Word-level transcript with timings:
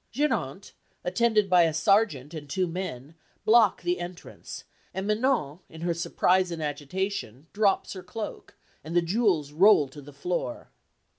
Geronte, 0.11 0.71
attended 1.03 1.47
by 1.47 1.61
a 1.61 1.73
sergeant 1.75 2.33
and 2.33 2.49
two 2.49 2.65
men, 2.65 3.13
block 3.45 3.83
the 3.83 3.99
entrance, 3.99 4.63
and 4.95 5.05
Manon 5.05 5.59
in 5.69 5.81
her 5.81 5.93
surprise 5.93 6.49
and 6.49 6.59
agitation 6.59 7.45
drops 7.53 7.93
her 7.93 8.01
cloak, 8.01 8.55
and 8.83 8.95
the 8.95 9.03
jewels 9.03 9.51
roll 9.51 9.87
to 9.89 10.01
the 10.01 10.11
floor. 10.11 10.71